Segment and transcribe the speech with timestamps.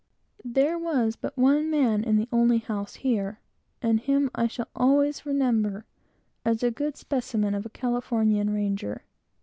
[0.43, 3.39] There was but one man in the only house here,
[3.83, 5.85] and him I shall always remember
[6.43, 9.03] as a good specimen of a California ranger.